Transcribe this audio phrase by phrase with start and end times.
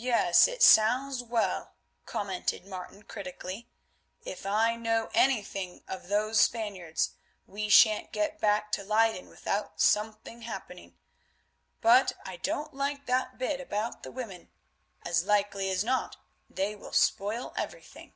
[0.00, 1.74] "Yes, it sounds well,"
[2.06, 3.68] commented Martin, critically.
[4.24, 7.10] "If I know anything of those Spaniards,
[7.46, 10.96] we shan't get back to Leyden without something happening.
[11.82, 14.48] But I don't like that bit about the women;
[15.04, 16.16] as likely as not
[16.48, 18.14] they will spoil everything."